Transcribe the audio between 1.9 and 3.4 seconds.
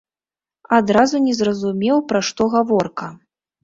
пра што гаворка.